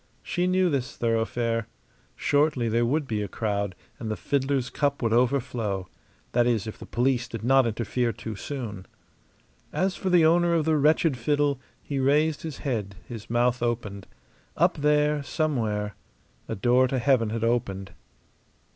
[0.23, 1.67] She knew this thoroughfare.
[2.15, 5.89] Shortly there would be a crowd, and the fiddler's cup would overflow
[6.31, 8.87] that is, if the police did not interfere too soon.
[9.71, 14.07] As for the owner of the wretched fiddle, he raised his head, his mouth opened.
[14.57, 15.93] Up there, somewhere,
[16.47, 17.91] a door to heaven had opened.